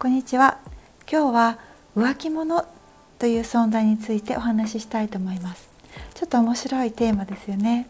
[0.00, 0.58] こんにちは。
[1.10, 1.58] 今日は
[1.96, 2.64] 浮気者
[3.18, 5.68] という存在についてお話ししたいと思います。
[6.14, 7.88] ちょっと面白いテーマですよね。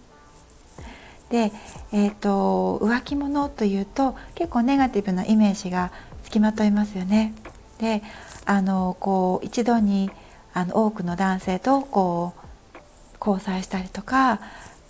[1.29, 1.53] で、
[1.93, 5.93] えーと、浮気者というと結構ネガティブなイメージが
[6.25, 7.35] つきまといますよね。
[7.77, 8.03] で
[8.47, 10.11] あのこう一度に
[10.55, 12.79] あの多くの男性とこう
[13.21, 14.41] 交際したりとか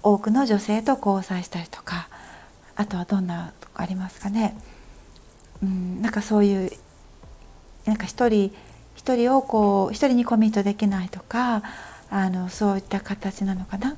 [0.05, 2.09] 多くの女性と交際したりとか
[2.77, 4.57] あとはどんなありますかね、
[5.65, 6.71] うん、なんかそういう
[7.89, 8.53] なんか一人
[8.95, 11.63] 一人をこう一人にコミットできないとか
[12.11, 13.97] あのそういった形なのかな？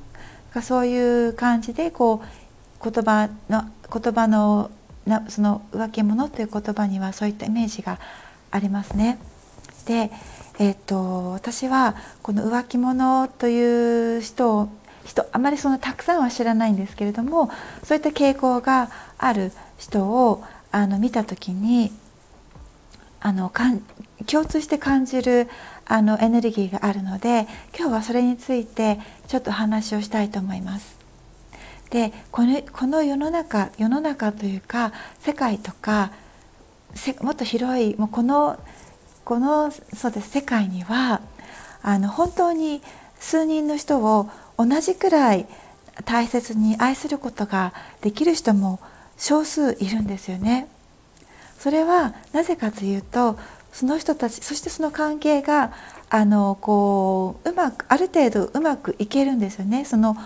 [0.54, 4.70] かそういう感じでこう言葉の言葉の
[5.06, 7.98] なその浮気者という言葉にはそういったイメージが
[8.52, 9.18] ありますね。
[9.86, 10.10] で、
[10.60, 14.68] えーと、私はこの浮気者という人を
[15.04, 17.50] 人あまりそのたくさんは知らないんですけれども
[17.82, 21.90] そういった傾向がある人をあの見た時に
[23.20, 23.82] あのかん
[24.26, 25.48] 共通して感じる
[25.86, 27.46] あのエネルギーがあるので
[27.76, 30.98] 今日はそれについてちょっと話をしたいと思います。
[31.90, 36.12] でこのこの世の中世の中というか世界とか
[37.20, 38.58] もっと広いもうこの
[39.24, 41.20] このそうです世界には
[41.82, 42.80] あの本当に
[43.18, 45.46] 数人の人を同じくらい
[46.04, 48.80] 大切に愛することができる人も
[49.16, 50.68] 少数いるんですよね。
[51.60, 53.38] それはなぜかというと
[53.72, 55.72] その人たちそしてその関係が
[56.08, 59.84] あのこううまくある程度うまくいけるんですよね。
[59.84, 60.16] その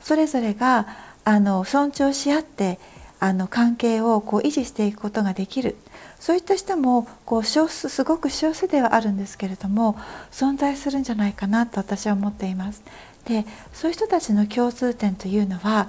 [0.00, 0.86] それぞれが
[1.24, 2.78] あの尊重し合って
[3.18, 5.76] あの関係をこう維持していくことができる
[6.20, 9.96] そういった人もこう少数すごく少数ではあるんですけれども
[10.30, 12.82] 存在するんじゃないかなと私は思っています。
[13.24, 15.88] でそういう人たちの共通点というのは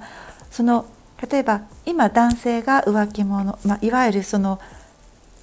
[0.50, 0.86] その
[1.30, 4.58] 例えば今男性が浮気者、まあ、いわゆるその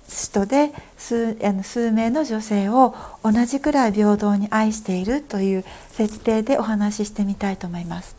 [0.08, 8.16] 人で数あの数名の女性を同じくらい平等に愛しているという設定でお話ししてみたいと思います。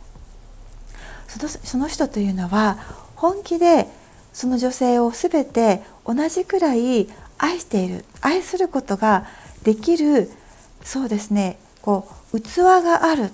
[1.27, 2.77] そのその人というのは
[3.15, 3.87] 本気で
[4.33, 7.07] その女性を全て同じくらい
[7.37, 9.25] 愛している愛することが
[9.63, 10.29] できる
[10.83, 13.31] そうですねこう器がある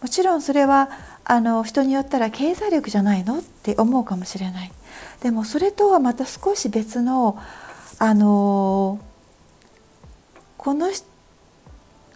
[0.00, 0.90] もちろんそれは
[1.24, 4.72] あの人によったら経済力じゃないのって思うかもしれない
[5.22, 7.38] でもそれとはまた少し別の
[7.98, 8.98] あの
[10.58, 10.88] この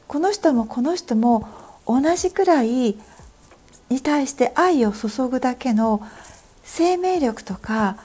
[0.09, 1.49] この人もこの人も
[1.87, 2.97] 同じくらい
[3.89, 6.03] に対して愛を注ぐだけの
[6.65, 7.97] 生命力とか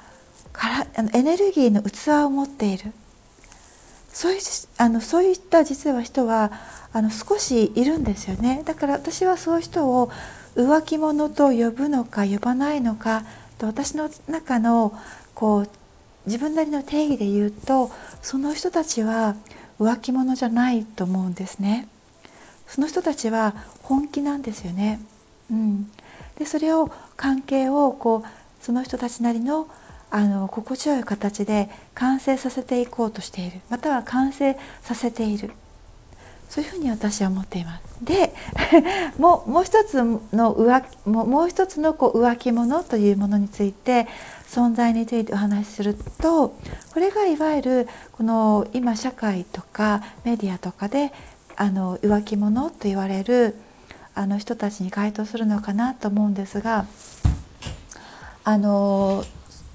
[0.53, 2.94] からあのエネルギーの器を持っている。
[4.13, 4.40] そういう
[4.78, 6.51] あのそういった実は人は
[6.91, 8.61] あの少しいるんですよね。
[8.66, 10.11] だから私はそういう人を
[10.56, 13.23] 浮気者と呼ぶのか呼ばないのか
[13.61, 14.94] と私の中の
[15.35, 15.69] こう
[16.25, 17.91] 自分なりの定義で言うと
[18.22, 19.35] その人たちは
[19.79, 21.88] 浮気者じゃないと思うんですね。
[22.67, 24.99] その人たちは本気なんですよね。
[25.51, 25.91] うん、
[26.38, 29.67] でそれを関係をこうその人たちなりの
[30.09, 33.61] あの心地よい形で完成させていこうとしている。
[33.69, 35.51] または完成させている。
[36.51, 37.84] そういうふうに私は思っています。
[38.03, 38.34] で
[39.17, 44.06] もうもう一つの浮ももう一つのこう浮気者というものについて
[44.50, 46.50] 存在についてお話しすると
[46.94, 51.13] これがいわゆるこの今社会とかメディアとかで
[51.56, 53.56] あの浮気者と言われる
[54.13, 56.85] あの人たちに回答するのかなと思うんですが
[58.44, 59.23] あの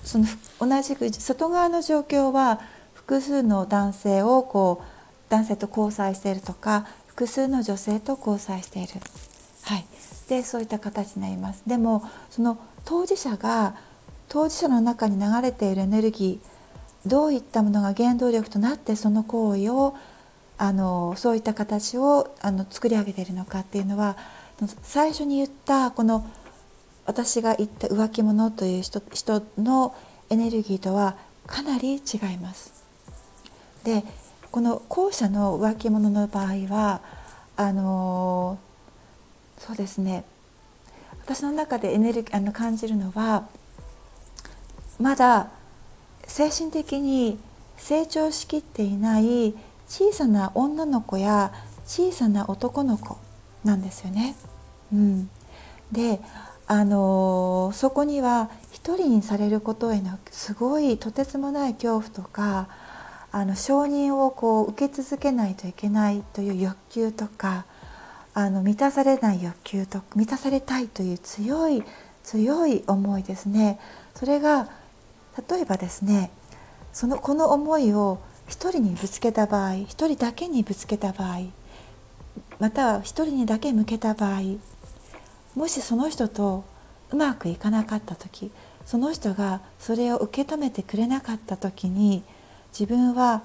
[0.04, 0.26] その
[0.60, 2.60] 同じく外側の状況は
[2.92, 4.95] 複数の男性をこう
[5.28, 8.94] 男性と交際しているとか複数の女性と交際している、
[9.64, 9.86] はい、
[10.28, 11.62] でそういった形になります。
[11.66, 13.74] でもその当事者が
[14.28, 19.94] 当事者の中に流れているエネルギーどういったものが原動力となってその行為を
[20.58, 24.16] あのそういった形をあの作り上げているのかっていうのは
[24.82, 26.26] 最初に言ったこの
[27.04, 29.94] 私が言った浮気者という人人の
[30.30, 31.16] エネルギーとは
[31.46, 32.84] かなり違います。
[33.84, 34.02] で
[34.56, 37.02] この後者の浮気者の場合は
[37.58, 38.58] あの
[39.58, 40.24] そうですね
[41.26, 43.50] 私の中でエネルギーあの感じるのは
[44.98, 45.50] まだ
[46.26, 47.38] 精神的に
[47.76, 49.54] 成長しきっていない
[49.88, 51.52] 小さな女の子や
[51.84, 53.18] 小さな男の子
[53.62, 54.36] なんですよね。
[54.90, 55.30] うん、
[55.92, 56.18] で
[56.66, 62.85] あのそこには一人にされることへのすごいとてつもない恐怖とか
[63.32, 67.66] あの承認をこう受け続けないといけないという欲求とか
[68.34, 71.82] あの満たされない欲求と満たされたいという強い
[72.22, 73.78] 強い思いですね。
[74.14, 74.68] それが
[75.48, 76.30] 例えばですね
[76.92, 78.18] そのこの思いを
[78.48, 81.40] 一人にぶつけた場合一人だけにぶつけた場合
[82.58, 84.40] または一人にだけ向けた場合
[85.54, 86.64] もしその人と
[87.10, 88.50] うまくいかなかった時
[88.84, 92.22] その人がそれを受け止めてくれなかった時に
[92.78, 93.42] 自分は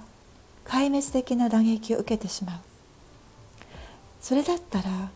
[0.65, 2.59] 壊滅的な打撃を受けてしまう。
[4.19, 5.09] それだったら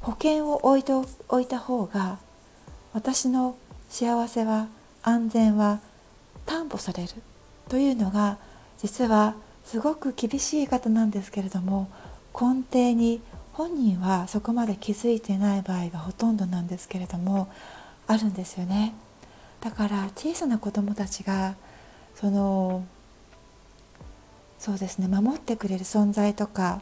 [0.00, 0.92] 保険を置いて
[1.28, 2.18] おいた方が
[2.92, 3.56] 私の
[3.88, 4.68] 幸せは
[5.02, 5.80] 安全は
[6.46, 7.10] 担保される。
[7.68, 8.38] というのが
[8.78, 11.90] 実はすごく厳しい方なんですけれども
[12.32, 13.20] 根底に
[13.54, 17.50] 本人はそこまで気づいてない場合がほとんどなんですけれども
[18.06, 18.94] あるんですよね。
[19.60, 21.56] だから小さな子どもたちが
[22.14, 22.84] その
[24.58, 26.80] そうですね守ってくれる存在とか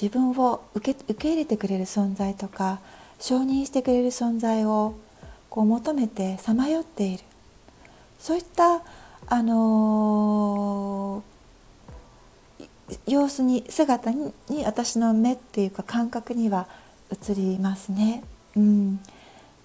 [0.00, 2.80] 自分を受け受け入れてくれる存在とか
[3.18, 4.94] 承認してくれる存在を
[5.48, 7.24] こう求めてさまよっている
[8.18, 8.82] そういった
[9.26, 14.32] あのー、様子に姿に
[14.64, 16.66] 私の目っていうか感覚には
[17.12, 18.24] 映りますね。
[18.56, 19.00] うん、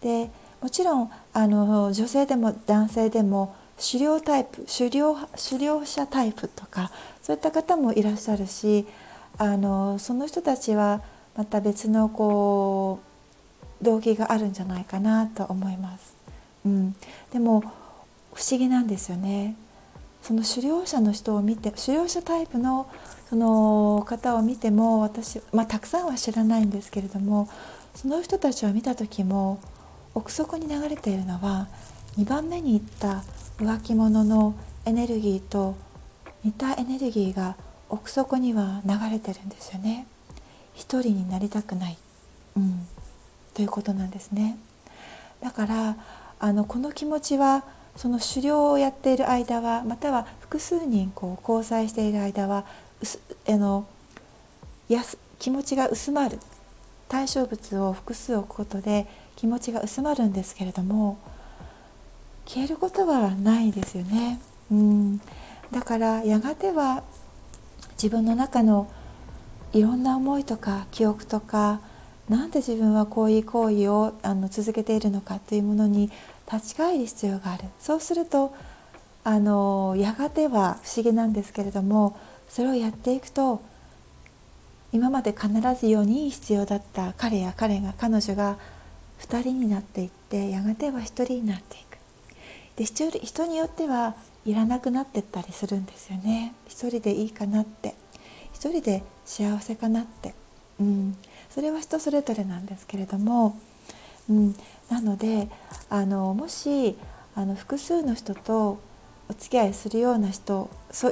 [0.02, 0.30] で
[0.62, 6.92] もちろんあの女性でも男性でも狩猟タイプ狩猟狩猟者タイプとか
[7.22, 8.86] そういった方もいらっしゃるし
[9.38, 11.02] あのその人たちは
[11.36, 13.00] また別のこ
[13.82, 16.16] う動機があるんじゃないかなと思います。
[16.66, 16.96] うん、
[17.32, 17.62] でも
[18.34, 19.56] 不思議なんですよね。
[20.22, 22.90] その狩猟者の人を見て狩猟者タイプの
[23.30, 27.48] その方を見ても私、まあ、たくさんは知らないんですけれども
[27.94, 29.60] その人たちを見た時も
[30.16, 31.68] 奥底に流れているのは
[32.18, 33.24] 2番目に言った
[33.58, 34.56] 浮気者の
[34.86, 35.76] エネルギーと
[36.44, 37.56] 似たエネルギーが
[37.90, 40.08] 奥底には流れてるんですよね。
[40.74, 41.98] 一人になりたくない、
[42.58, 42.86] うん、
[43.54, 44.58] ということなんですね。
[45.42, 45.98] だから
[46.40, 47.64] あのこの気持ちは
[47.96, 52.66] その狩猟をやっている間はまたは複数人こう交際している間は
[53.48, 53.88] あの
[54.90, 56.40] やす気持ちが薄まる
[57.08, 61.18] 対象物を複数置くことで気持ちが薄まるんですけれども
[62.46, 64.40] 消えることはないですよね。
[64.72, 65.22] うん、
[65.72, 67.04] だからやがては
[67.94, 68.90] 自分の中の
[69.74, 71.82] いろんな思いとか記憶とか
[72.30, 76.10] なんで自分はこういう行為をあの続けているのかというものに
[76.52, 77.64] 立ち返る必要がある。
[77.80, 78.54] そうすると
[79.24, 83.62] あのやがては不思議なんですけれどもそれをやっていくと
[84.92, 85.58] 今まで必ず
[85.88, 88.58] 4人必要だった彼や彼が彼女が
[89.20, 91.85] 2人になっていってやがては1人になっていく。
[92.76, 96.54] で人によってはいらなくなってったりするんですよね。
[96.68, 97.96] 1人でいいかなって。
[98.56, 100.34] 1人で幸せかなって、
[100.80, 101.16] うん、
[101.50, 103.60] それは人それぞれなんですけれども、
[104.30, 104.56] うん、
[104.90, 105.50] なので
[105.90, 106.98] あのもし
[107.36, 108.80] あの複数の人と
[109.28, 111.12] お付き合いするような人そ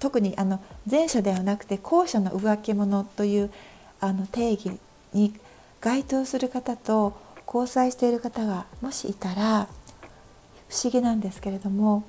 [0.00, 3.50] 特にあの前者ではなくて後者の浮気者という
[4.00, 4.72] あの定義
[5.12, 5.32] に
[5.80, 7.16] 該当する方と
[7.46, 9.68] 交際している方がもしいたら
[10.72, 12.02] 不思議なんですけれども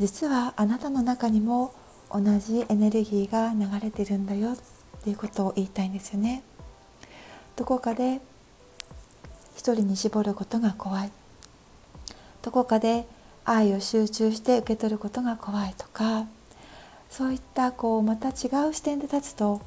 [0.00, 1.72] 実はあなたの中にも
[2.10, 4.56] 同じエネルギーが流れてるんだよっ
[5.04, 6.42] ていうことを言いたいんですよね。
[7.54, 8.20] どこかで
[9.54, 11.12] 一人に絞ることが怖い
[12.42, 13.06] どこかで
[13.44, 16.26] 愛を集中して受け取ることが怖いとか
[17.08, 19.60] そういったこうまた違う視点で立つと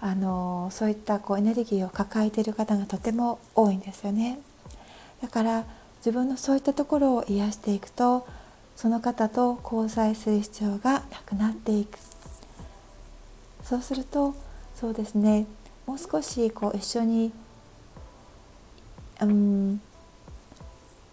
[0.00, 4.40] あのそういったこうエネルギーを抱えている方がとても多いんですよね。
[5.20, 5.64] だから
[5.98, 8.26] 自分のそういったところを癒していくと
[8.76, 11.98] その方と交際する必要がなくなっていく。
[13.62, 14.34] そうすると
[14.74, 15.46] そうですね
[15.86, 17.32] もう少しこう一緒に
[19.20, 19.80] うん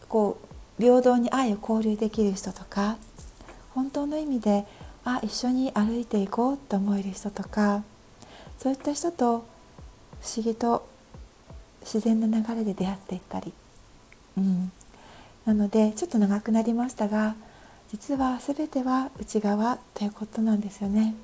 [0.08, 0.38] こ
[0.80, 2.98] う平等に愛を交流できる人とか
[3.72, 4.66] 本当の意味で
[5.04, 7.84] あ一緒に歩いていこうと思える人とか
[8.58, 9.46] そういった人と
[10.22, 10.88] 不思議と
[11.82, 13.54] 自然な流れで出会っていったり、
[14.38, 14.72] うん、
[15.46, 17.36] なのでちょっと長くなりましたが
[17.92, 21.16] 実は全ては内側ということなんですよね。